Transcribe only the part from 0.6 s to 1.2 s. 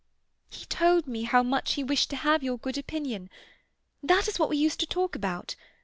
told